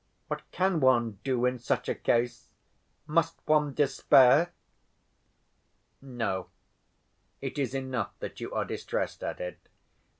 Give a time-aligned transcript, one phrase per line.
[0.29, 2.47] What can one do in such a case?
[3.05, 4.51] Must one despair?"
[6.01, 6.49] "No.
[7.39, 9.59] It is enough that you are distressed at it.